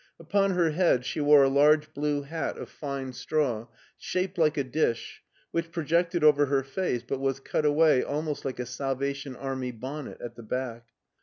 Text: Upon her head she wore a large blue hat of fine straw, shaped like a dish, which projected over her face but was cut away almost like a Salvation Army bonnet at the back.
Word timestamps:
Upon 0.19 0.49
her 0.55 0.71
head 0.71 1.05
she 1.05 1.21
wore 1.21 1.43
a 1.43 1.47
large 1.47 1.93
blue 1.93 2.23
hat 2.23 2.57
of 2.57 2.71
fine 2.71 3.13
straw, 3.13 3.67
shaped 3.99 4.35
like 4.39 4.57
a 4.57 4.63
dish, 4.63 5.21
which 5.51 5.71
projected 5.71 6.23
over 6.23 6.47
her 6.47 6.63
face 6.63 7.03
but 7.07 7.19
was 7.19 7.39
cut 7.39 7.65
away 7.67 8.01
almost 8.01 8.43
like 8.43 8.57
a 8.59 8.65
Salvation 8.65 9.35
Army 9.35 9.69
bonnet 9.69 10.19
at 10.19 10.33
the 10.35 10.41
back. 10.41 10.87